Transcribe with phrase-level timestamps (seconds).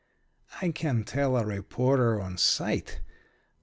[0.63, 3.01] I can tell a reporter on sight.